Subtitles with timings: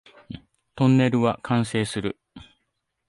[0.73, 2.17] トンネルは完成する